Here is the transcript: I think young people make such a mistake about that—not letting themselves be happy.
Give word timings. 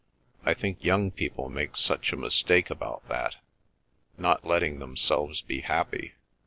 I 0.43 0.55
think 0.55 0.83
young 0.83 1.11
people 1.11 1.47
make 1.47 1.77
such 1.77 2.11
a 2.11 2.17
mistake 2.17 2.71
about 2.71 3.07
that—not 3.07 4.43
letting 4.43 4.79
themselves 4.79 5.43
be 5.43 5.59
happy. 5.61 6.15